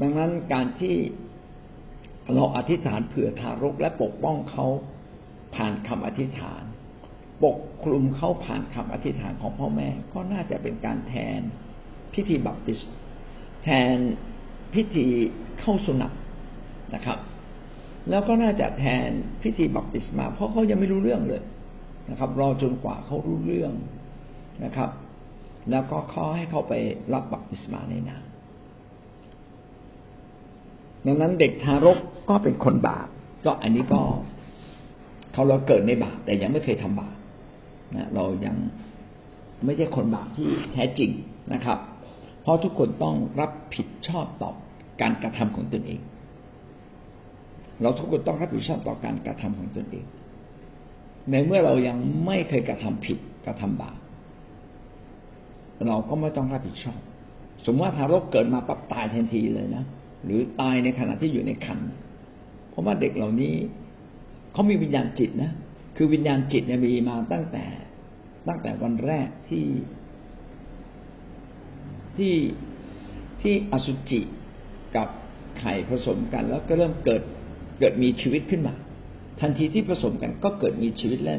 [0.00, 0.96] ดังนั้นการที่
[2.34, 4.66] เราอธิษฐานเผื่อทารกและปกป้องเขา
[5.54, 6.62] ผ่านคำอธิษฐาน
[7.44, 11.40] ปกคลุมเขาผ่านคำอธิษฐานของพ่อแม่ก็น่าจะเป็นการแทน
[12.14, 12.78] พิธีบัพติศ
[13.64, 13.96] แทน
[14.74, 15.06] พิธี
[15.60, 16.12] เข้าสุนัต
[16.94, 17.18] นะครับ
[18.10, 19.08] แล้วก็น่าจะแทน
[19.42, 21.42] พิธีบัพติศมา เพราะเขายังไม่รู้เรื่องเลย
[22.10, 23.72] นะครับ รอจนกว่าเขารู้เรื่อง
[24.64, 24.90] นะครับ
[25.70, 26.74] แล้วก็ขอให้เขาไป
[27.12, 28.24] รับบัพติศมาในน้ำ
[31.06, 33.06] ดังนั้นเด็กทารกก็เป็นคนบาป
[33.44, 34.00] ก็อันนี้ก็
[35.32, 37.16] เขาเราเกิดในบาปแต่ยังไม่เคยทำบาป
[37.94, 38.56] นะเรายัง
[39.64, 41.10] ไม่ใช่คนบาปที่แท้จริง
[41.52, 41.78] นะครับ
[42.42, 44.50] เพราะทุกคนต้องรับผิดชอบต่อ
[45.00, 46.00] การกระทำของตนเอง
[47.82, 50.06] เราทุกคนต้องรับผิดชอบต่อการกระทำของตนเอง
[51.30, 53.98] ในเมื่อเรายังไม่เคยกระทำผิดกระทำบาป
[55.88, 57.00] เราก็ไม่ต้องรับผิดชอบ
[57.64, 59.84] สมมติว่าทารกเกิดมาปั๊บตายทันทีเลยนะ
[60.24, 61.90] หรือตายในขณะที่อยู่ในครรภ์
[62.70, 63.54] เพราะว่าเด็กเหล่านี้
[64.52, 65.50] เขามีวิญญาณจิตนะ
[65.96, 67.64] คือวิญญาณจิตเนี่ยมีมาตั้งแต่
[68.48, 69.66] ตั้งแต่วันแรกที่
[72.16, 72.34] ที่
[73.42, 74.20] ที่อสุจิ
[74.96, 75.08] กับ
[75.58, 77.22] ไข่ผสมกัน แล้วก็เริ่มเกิด
[77.84, 78.74] กิดมีชีวิตขึ้นมา
[79.40, 81.38] ทันทีที่ผสมกันก็เกิดมีชีวิตแล้ว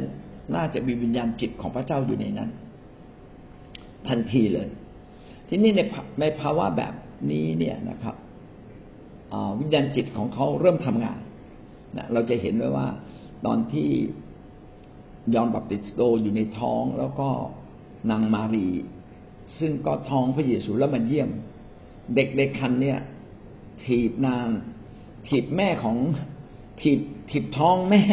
[0.55, 2.49] น่าจะมีวิญญาณจิตของพระเจ้าอยู่ในนั้น
[4.07, 4.67] ทันทีเลย
[5.47, 5.81] ทีนี้ใน
[6.19, 6.93] ในภาวะแบบ
[7.31, 8.15] นี้เนี่ยนะครับ
[9.59, 11.19] วิญญาณจิตของเขาเริ่มทำงาน
[11.97, 12.87] นะเราจะเห็นไว้ว่า
[13.45, 13.87] ตอนที่
[15.33, 17.29] ยอนบัพติสโตอยู่ในท้องแล้วก็
[18.11, 18.67] นางมารี
[19.59, 21.29] ซึ่งก็ท้องพระเยซูแล้วมันเยี่ยม
[22.15, 22.99] เด็กในคันเนี่ย
[23.83, 24.47] ถีบนาง
[25.27, 25.95] ถีบแม่ของ
[26.81, 28.03] ถีบถีบท้องแม่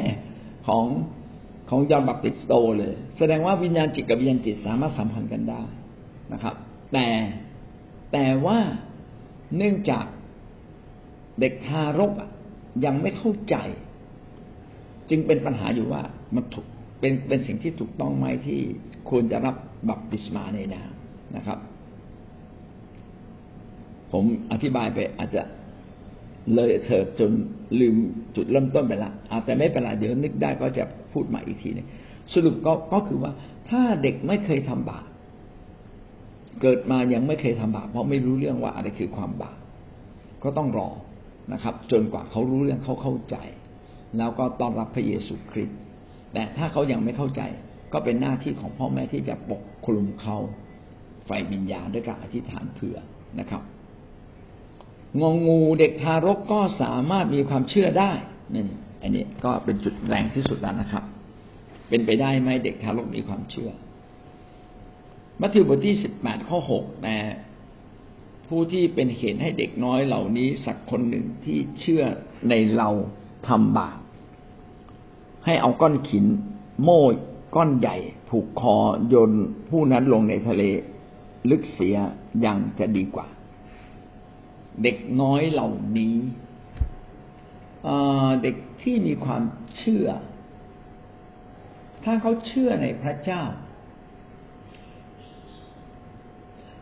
[0.66, 0.84] ของ
[1.70, 5.62] ของยอนบัพติสโตเลย แสดงว่าวิญญาณจิตกับวิญญาณจิตสามารถสัมพันธ์กันได้
[6.32, 6.54] นะครับ
[6.92, 7.08] แต่
[8.12, 8.58] แต่ว่า
[9.56, 10.04] เนื่องจาก
[11.40, 12.12] เด็กทารก
[12.84, 13.56] ยังไม่เข้าใจ
[15.10, 16.02] จึงเป็นปัญหาอยู่ว่า
[16.34, 16.66] มันถูก
[17.00, 18.60] เป็นเป็นสิ่งที่ถูกต้องไหมที่
[19.10, 19.56] ควรจะรับ
[19.88, 20.92] บัพติศมาในนาม
[21.36, 21.58] นะครับ
[24.12, 25.42] ผมอธิบายไปอาจจะ
[26.54, 27.30] เลยเถิดจน
[27.80, 27.96] ลืม
[28.36, 29.12] จุดเริ่มต้นไปละ
[29.44, 31.86] แต่ไม่เป็นไรเดี๋ยวนึกได้ก็จะพูดใหม่อีกทีนึง
[32.32, 33.32] สรุปก็ก็คือว่า
[33.70, 35.04] ถ้าเด็กไม่เคยทำบาป
[36.60, 39.58] เกิดมายังไม่เคยทำบาปเพราะไม่รู้เรื่องว่าอะไรคือความบาป
[40.42, 40.88] ก็ต้องรอ
[41.52, 43.36] นะครับ จนกว่าเขารู้เรื่องเขาเข้าใจ
[44.18, 45.78] แล้วก็ต้อนรับพระเยซูคริสต์
[46.32, 47.42] แต่ถ้าเขายังไม่เข้าใจ
[47.92, 50.36] ก็เป็นหน้าที่ของพ่อแม่ที่จะปกคลุมเขา
[51.26, 52.98] ไฟวิญญาณด้วยการอธิษฐานเผื่อ
[53.40, 53.62] นะครับ
[55.20, 58.12] งงงูเด็กทารกก็สามารถมีความเชื่อได้
[58.54, 58.62] นี่
[59.02, 61.04] อันนี้ก็เป็นจุดแรงที่สุดแล้วนะครับ
[61.88, 63.70] เป็นไปได้ไหมเด็กทารกมีความเชื่อ
[65.40, 67.18] มัทธิวบทที่สิบแปดข้อหกนะ
[68.48, 72.04] ผู้ที่เป็นเหตุให้เด็กน้อยเหล่านี้สักคนหนึ่งที่เชื่อ
[72.48, 72.88] ในเรา
[73.48, 73.98] ทำบาป
[75.44, 76.24] ให้เอาก้อนขิน
[76.82, 77.02] โม่
[77.56, 77.96] ก้อนใหญ่
[78.28, 78.76] ผูกคอ
[79.08, 79.32] โยน
[79.68, 80.62] ผู้นั้นลงในทะเล
[81.50, 81.96] ลึกเสีย
[82.44, 83.26] ยังจะดีกว่า
[84.82, 86.16] เด็กน้อยเหล่านี้
[88.42, 89.42] เด็กที่มีความ
[89.78, 90.06] เชื่อ
[92.04, 93.42] ถ้าเขาเชื่อในพระเจ้า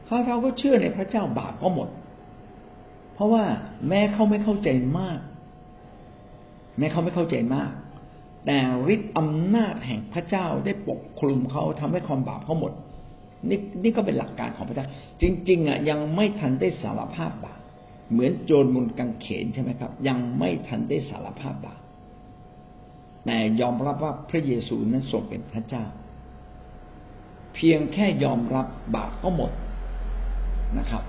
[0.08, 1.88] ถ้าเขาก็เชื่อในพระเจ้าบาปก็หมด
[3.14, 3.44] เพราะว่า
[3.88, 5.18] แม้เขาไม่เข้าใจมาก
[6.78, 7.70] แม้เขาไม่เข้าใจมาก
[8.46, 8.58] แต่
[8.94, 12.72] ฤทธิ์อำนาจแห่งพระเจ้าได้ปกคลุมเขาทำให้ความบาปเขาหมด
[13.48, 14.86] นี่นี่ก็เป็นหลักการของพระเจ้า
[15.22, 17.59] จริง ๆอะยังไม่ทันได้สารภาพบาป
[18.10, 21.80] เหมือนโจรมุนกังเขนใช่ไหมครับ ยังไม่ทันได้สารภาพบาป
[23.26, 25.84] แต่ยอมรับว่าพระเยซูนั้นทรงเป็นพระเจ้า
[27.54, 29.52] เพียงแค่ยอมรับบาปก็หมด
[30.78, 31.02] นะครับ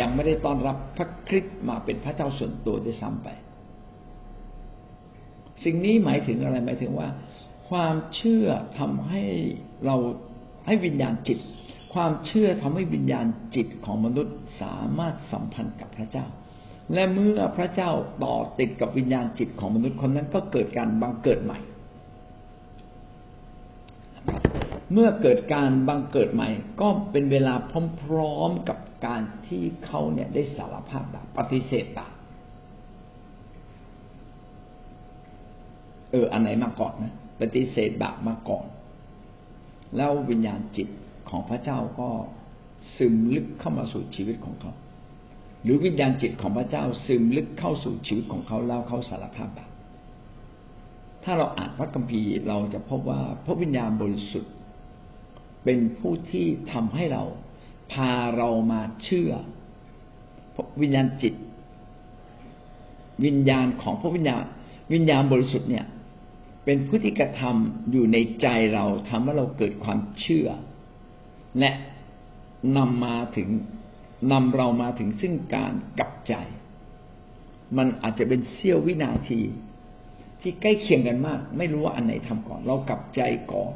[0.00, 3.28] ยังไม่ได้ต้อนรับพระคริสต์มาเป็นพระเจ้าส่วนตัวด้วยซ้ำไป
[5.64, 7.08] สิ่งนี้หมายถึงอะไรหมายถึงว่า
[7.68, 8.46] ความเชื่อ
[8.78, 9.22] ทำให้
[9.86, 9.96] เรา
[10.66, 11.38] ให้วิญญาณจิต
[11.92, 16.26] ความเชื่อทำให้วิญญาณจิตของมนุษย์สามารถสัมพันธ์กับพระเจ้า
[16.94, 17.90] และเมื่อพระเจ้า
[18.24, 21.58] ต่อติดกับวิญญาณจิตของมนุษย์คนนั้นก็เกิดการบังเกิดใหม่
[24.92, 26.48] เมื่อเกิดการบังเกิดใหม่
[26.80, 27.54] ก็เป็นเวลา
[28.02, 32.12] พร้อมๆกับการที่เขาเนี่ยได้สารภาพบาปปฏิเสธบาป
[36.10, 38.66] เอออันไหนมาก่อนนะปฏิเสธบาปมาก่อน
[39.96, 40.88] แล้ววิญญาณจิต
[41.30, 42.08] ของพระเจ้าก็
[42.96, 44.72] ซึมลึกเข้ามาสู่ชีวิตของเขา
[45.62, 49.70] หรือวิญญาณจิตของพระเจ้าซึมลึกเข้าสู่ชีวิตของเขาแล้วเขาสารภาพบาป
[51.24, 54.52] ถ้าเราอ่านพระคัมภีร์เราจะพบว่าพระวิญญาณบริสุทธิ์
[55.64, 57.24] เป็นผู้ที่ทำให้เรา
[57.92, 59.30] พาเรามาเชื่อ
[60.82, 61.34] วิญญาณจิต
[63.24, 64.44] วิญญาณของพระวิญญาณ
[64.92, 65.86] วิญญาณบริสุทธิ์เนี่ย
[66.64, 70.48] เป็นผู้ที่กระทำอยู่ในใจเราทำให้เราเกิดความเชื่อ
[71.58, 71.70] และ
[72.76, 73.48] นำมาถึง
[74.32, 76.34] นำเรามาถึงซึ่งการกลับใจ
[77.76, 79.40] มันอาจจะเป็นเสี้ยววินาที
[80.40, 83.20] ที่ใกล้เคียงกันมาก ไม่รู้ว่าอันไหนทำก่อน เรากลับใจ
[83.52, 83.74] ก่อน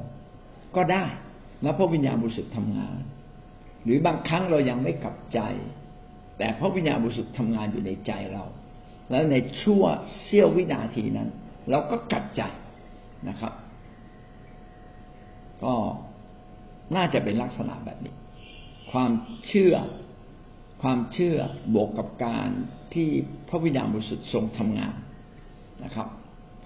[0.77, 1.05] ก็ได้
[1.63, 2.97] แล้วพระวิญญาณบริสุทธิ์ทำงาน
[3.85, 5.41] หรือบางครั้งเรายังไม่กลับใจ
[6.39, 8.45] แต่พระวิญญาณบริสุทธิ์ทำงานอยู่ในใจเรา
[9.11, 9.83] แล้วในชั่ว
[10.21, 11.29] เสี้ยววินาทีนั้น
[11.71, 12.43] เราก็กลับใจ
[13.29, 13.53] นะครับ
[15.65, 15.75] ก็
[16.97, 18.15] น่าจะเป็นลักษณะแบบนี้
[18.93, 19.11] ความ
[19.47, 19.75] เชื่อ
[20.83, 21.37] ความเชื่อ
[21.75, 22.49] บวกกับการ
[22.95, 23.09] ที่
[23.49, 24.95] พระวิญญาณบริสุทธิ์ทรงทำงาน
[25.85, 26.09] นะครับ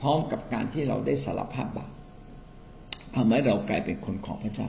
[0.01, 1.91] พร้อมกับการที่เราได้สารภาพบาป
[3.15, 4.69] ทำให้เรากลายเป็นคนของพระเจ้า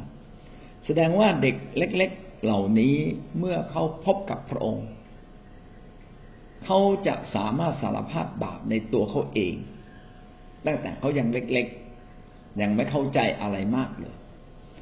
[0.85, 2.95] แสดงว่าเด็กเล็ก ๆ เหล่านี้
[3.39, 4.87] เมื่อเขาพบกับพระองค์
[6.65, 9.55] เขาจะสามารถสารภาพบาปในตัวเขาเอง
[10.65, 11.67] ตั้งแต่เขายังเล็ก
[12.13, 14.16] ๆ ยังไม่เข้าใจอะไรมากเลย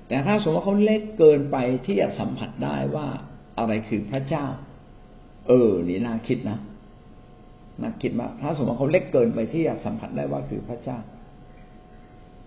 [0.08, 3.08] แต่ถ้าสมมติว่าเขาเล็กเกินไปที่จะสัมผัสได้ว่า
[3.58, 4.46] อะไรคือพระเจ้า
[5.48, 6.60] เออ นี่น่าคิดนะ
[7.82, 10.98] น่าคิดว่าถ้าสมมติว่าเขาเล็กเกินไปที่จะสัมผัสได้ว่าคือพระเจ้า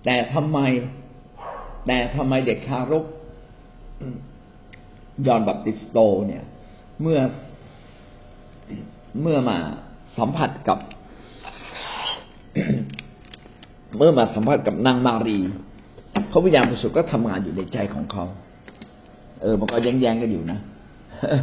[0.05, 0.59] แต่ทำไม
[1.87, 3.05] แต่ทำไมเด็กคารก
[5.27, 6.45] ยอนบัพติสโตเนี่ย
[7.03, 7.21] เมื่อ
[9.23, 9.59] เมื่อมา
[10.19, 10.79] สัมผัสกับ
[13.97, 15.39] เมื่อมาสัมผัสกับนางมารี
[16.31, 18.25] พระวิญญาณบริสุทธิ์ก็ทำงานอยู่ในใจของเขา
[19.43, 20.59] เออมันก็แย้งๆกันอยู่นะ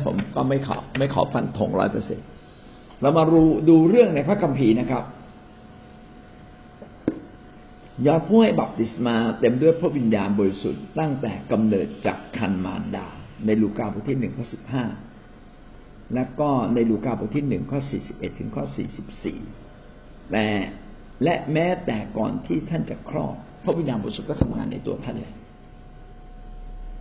[0.06, 2.19] ผมก็ไม่ขอไม่ขอฟันธงร้อยเปอร์เซ็น
[3.02, 5.04] เรามาดูดูเรื่องในพระคัมภีร์นะครับ
[8.08, 13.08] ยอดผู้ให้บัพติศมาเต็มด้วยพระวิญญาณบริสุทธิ์ตั้งแต่กำเนิดจากคันมารดา
[13.45, 14.86] ในลูกาบทที่หนึ่งข้อสิบห้า
[16.13, 19.39] และก็ในลูกาบทที่หนึ่งข้อสี่สิบเอ็ดถึงข้อสี่สิบสี่
[20.32, 20.48] แต่
[21.24, 25.34] และแม้แต่ก่อนที่ท่านจะคลอด พระวิญญาณบริสุทธิ์ก็ทำงานในตัวท่านเลย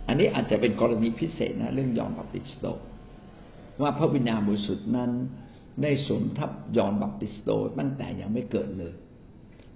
[0.07, 2.65] อันนี้อาจจะเป็นกรณีพิเศษนะเรื่องยอห์นบัพติสโต
[3.81, 5.11] ว่าพระวิญญาณบริสุทธิ์นั้น
[5.83, 7.49] ได้สวมทับยอห์นบัพติสโต
[7.79, 8.93] ตั้งแต่ยังไม่เกิดเลย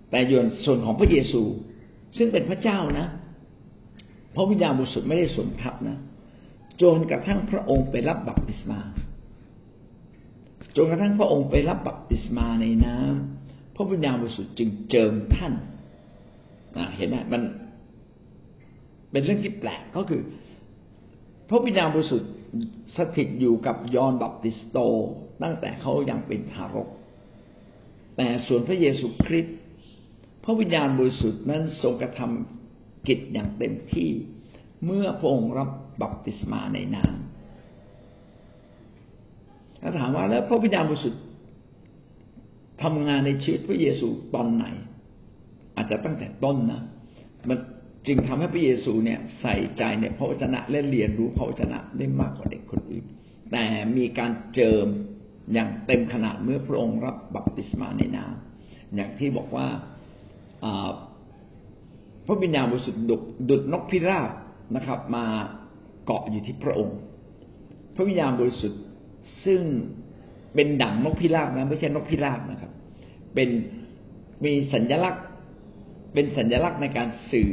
[0.10, 1.43] แต่ในส่วนของพระเยซู
[2.17, 3.08] ซึ่งเป็นพระเจ้านะ
[4.36, 5.97] พระวิญญาณบริสุทธิ์ไม่ได้สวมทับนะ
[6.82, 8.80] จนกระทั่งพระองค์ไปรับบัพติศมา
[10.75, 15.54] จนกระทั่งพระองค์ไปรับบัพติศมาในน้ำพระวิญญาณบริสุทธิ์จึงเจิมท่าน
[16.95, 17.41] เห็นไหมมัน
[19.12, 20.21] เป็นเรื่องที่แปลกก็คือ
[21.49, 22.32] พระวิญญาณบริสุทธิ์
[22.97, 24.77] สถิตอยู่กับยอห์นบัพติสโต
[25.43, 26.89] ตั้งแต่เขายังเป็นทารก
[28.17, 29.58] แต่ส่วนพระเยซูคริสต์
[30.43, 34.10] พระวิญญาณบริสุทธิ์นั้นทรงกระทำกิจอย่างเต็มที่
[34.86, 35.69] เมื่อพระองค์รับ
[36.01, 41.21] บัพติศมาในน้ำถ้าถามว่าแล้วพระวิญญาณบริสุทธิ์
[42.84, 44.65] ทำงานในชีวิตพระเยซูตอนไหน
[45.79, 46.81] อาจจะตั้งแต่ต้นนะ
[47.49, 47.57] มัน
[48.07, 53.05] จึงทำให้พระเยซูเนี่ยใส่ใจในพระวจนะและเรียนรู้พระวจนะได้มากกว่าเด็กคนอื่น
[53.51, 53.65] แต่
[53.97, 54.87] มีการเจิม
[55.53, 59.67] อย่างเต็มขนาดเมื่อพระองค์รับบัพติศมาในน้ำอย่างที่บอกว่า
[62.25, 63.03] พระวิญญาณบริสุทธิ์
[63.49, 64.29] ดุดนกพิราบ
[64.75, 65.25] นะครับ มา
[66.05, 66.97] เกาะอยู่ที่พระองค์
[67.95, 68.81] พระวิญญาณบริสุทธิ์
[69.45, 69.61] ซึ่ง
[70.55, 72.71] เป็นดั่งนกพิราบนะไม่ใช่นกพิราบนะครับ
[73.35, 73.49] เป็น
[74.43, 75.23] มีสัญลักษณ์
[76.13, 77.52] เป็นสัญลักษณ์ในการสื่อ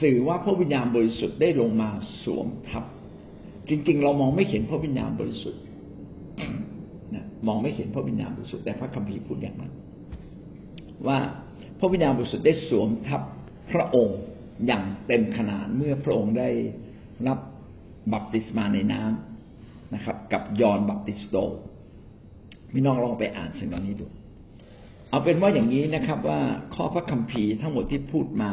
[0.00, 1.90] สื่อว่าพระวิญญาณบริสุทธิ์ได้ลงมา
[2.24, 2.84] สวมทับ
[3.68, 5.62] จริง ๆ เรามองไม่เห็นพระวิญญาณบริสุทธิ์
[7.14, 9.72] นะมองไม่เห็นพระวิญญาณบริสุทธิ์แต่พระคัมภีร์พูดอย่างนั้น
[11.06, 11.18] ว่า
[11.78, 13.22] พระวิญญาณบริสุทธิ์ได้สวมทับ
[13.70, 14.18] พระองค์
[14.66, 16.50] อย่างเต็มขนาดเมื่อพระองค์ได้
[17.26, 17.38] รับ
[18.12, 21.36] บัพติศมาในน้ำนะครับ กับยอห์นบัพติสโต
[22.72, 24.06] พี่น้องลองไปอ่านสิ่งเหล่านี้ดู
[25.10, 26.40] เอาเป็นว่าอย่างนี้นะครับว่า
[26.74, 28.52] ข้อพระคัมภีร์ทั้งหมดที่พูดมา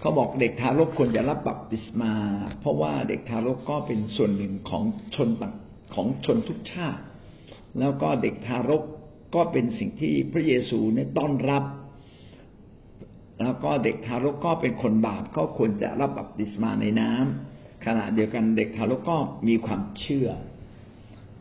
[0.00, 2.12] เขาบอกเด็กทารกควรจะรับบัพติศมา
[2.60, 5.54] เพราะว่าเด็กทารกก็เป็นส่วนหนึ่งของชนต่าง
[5.94, 7.02] ของชนทุกชาติ
[7.78, 8.82] แล้วก็เด็กทารก
[9.34, 11.64] ก็เป็นสิ่งที่พระเยซูเนี่ยต้อนรับ
[13.40, 20.28] แล้วก็เด็กทารกก็เป็นคนบาปก็ควรจะรับบัพติศมาในน้ำขณะเดียวกันเด็กทารกก็มีความเชื่อ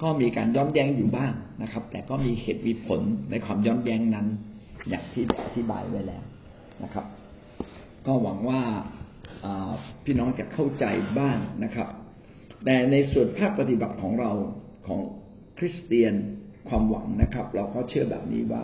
[0.01, 4.27] ก็มีการย้อนแย้งอยู่บ้าง นะครับ แต่ก็มีเหตุมีผลในความย้อนแย้งนั้น
[4.89, 6.23] อย่างที่อธิบายไว้แล้ว
[6.83, 7.05] นะครับ
[8.05, 8.61] ก็หวังว่า
[10.03, 10.85] พี่น้องจะเข้าใจ
[11.19, 11.87] บ้างนะครับ
[12.65, 14.31] แต่ในส่วนภาคปฏิบัติของเรา
[14.87, 14.99] ของ
[15.57, 16.13] คริสเตียน
[16.69, 18.63] ความหวังนะครับ เราก็เชื่อแบบนี้ว่า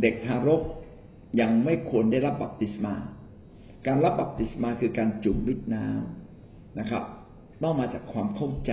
[0.00, 0.62] เด็กทารก
[1.40, 2.94] ยังไม่ควรได้รับบัพติศมา
[3.86, 7.02] การรับบัพติศมาคือการจุ่มมิดน้ำนะครับ
[7.62, 8.72] ต้องมาจากความเข้าใจ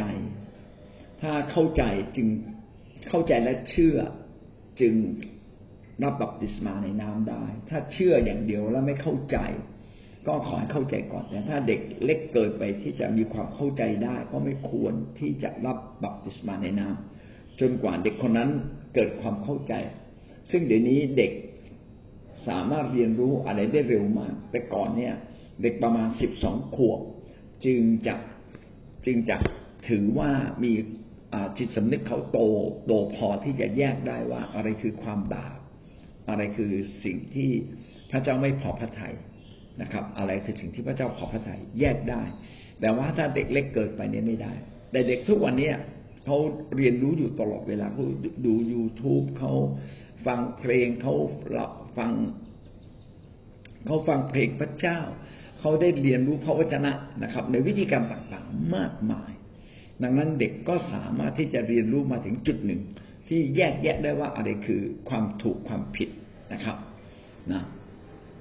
[1.21, 1.83] ถ้าเข้าใจ
[2.15, 2.27] จึง
[3.07, 3.97] เข้าใจและเชื่อ
[4.81, 4.93] จึง
[6.03, 9.37] รับบัพติศมาในน้ำได้ ถ้าเชื่ออย่างเดียวแล้วไม่เข้าใจ
[10.27, 18.49] ก็ขอให้เข้าใจก่อนแต่ถ้าเด็กเล็กเกินไปที่จะมีความเข้าใจได้ ก็ไม่ควรที่จะรับบัพติศมาในน้ำจนกว่าเด็กคนนั้น
[18.95, 19.73] เกิดความเข้าใจ
[20.51, 21.31] ซึ่งเดี๋ยวนี้เด็ก
[22.47, 25.13] สามารถเรียนรู้อะไรได้เร็วมาก แต่ก่อนเนี่ย
[25.61, 27.01] เด็กประมาณสิบสองขวบ
[27.65, 28.15] จึงจะ
[29.05, 29.37] จึงจะ
[29.89, 30.31] ถือว่า
[30.63, 30.71] มี
[31.57, 32.39] จิตสำนึกเขาโต
[32.87, 35.57] โตพอที่จะแยกได้ว่าอะไรคือความบาป
[36.29, 36.71] อะไรคือ
[37.05, 37.51] สิ่งที่
[38.11, 39.13] พระเจ้าไม่พอพระทัย
[39.81, 42.23] นะครับ อะไรคือสิ่งที่พระเจ้าพอพระทัยแยกได้
[42.81, 44.53] แต่ว่าถ้าเด็กเล็กเกิดไปเนี่ยไม่ได้
[44.91, 45.71] แต่เด็กทุกวันนี้
[46.25, 46.37] เขา
[46.75, 48.05] เรียนรู้อยู่ตลอดเวลาเขา
[48.45, 49.53] ดู YouTube เขา
[50.25, 51.13] ฟังเพลงเขา
[51.97, 52.11] ฟัง
[53.85, 54.99] เขาฟังเพลงพระเจ้า
[55.59, 56.91] เขาได้เรียนรู้พระวจนะ
[57.23, 59.31] นะครับ ในวิธีการต่างๆมากมาย
[60.03, 62.81] ดังนั้นเด็กก็สามารถที่จะเรียนรู้มาถึงจุดหนึ่ง
[63.27, 66.09] ที่แยกแยะได้ว่าอะไรคือความถูกความผิด
[66.53, 66.77] นะครับ
[67.51, 67.63] นะ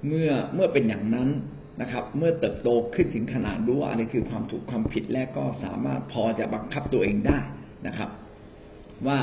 [0.07, 1.29] เมื่อเมื่อเป็นอย่างนั้น
[1.81, 7.39] นะครับ เมื่อเติบโตขึ้นถึงขนาดรู้ว่าอะไรคือความถูกความผิดแล้วก็สามารถพอจะบังคับตัวเองได้
[7.87, 8.09] นะครับ
[9.07, 9.19] ว่า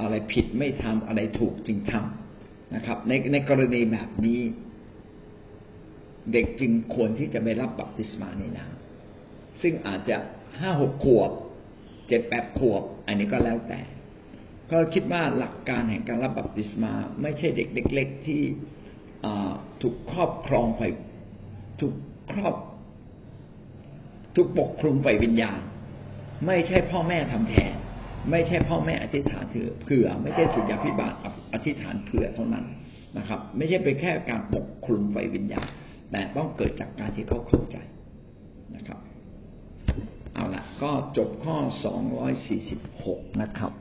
[0.00, 4.40] อะไรผิดไม่ทำอะไรถูกจึงทำนะครับ ในในกรณีแบบนี้
[6.32, 10.16] เด็กจึงควรที่จะไม่รับบัพติศมาในน้ำซึ่งอาจจะ
[10.60, 11.30] ห้าหกขวบ
[12.08, 13.80] เจ็ดแปดขวบ อันนี้ก็แล้วแต่
[14.70, 16.92] ก็คิดว่าหลักการแห่งการรับบัพติศมา
[17.22, 18.42] ไม่ใช่เด็กเล็ก ๆ ที่
[19.82, 20.82] ถูกครอบครองไป
[21.80, 21.94] ถูก
[22.32, 22.54] ครอบ
[24.34, 25.60] ถูกปกคลุมไปวิญญาณ
[26.46, 27.74] ไม่ใช่พ่อแม่ทำแทน
[28.30, 31.12] ไม่ใช่พ่อแม่อธิษฐานเผื่อ ไม่ใช่สุญญาพิบาล
[31.54, 32.64] อธิษฐานเผื่อเท่านั้น
[33.18, 35.68] นะครับ ไม่ใช่เป็นแค่การปกคลุมไฟวิญญาณ
[36.10, 37.76] แต่ต้องเกิดจากการที่เขาเข้าใจ
[38.76, 38.98] นะครับ
[40.34, 41.56] เอาละก็จบข้อ
[42.48, 43.72] 246 นะครับ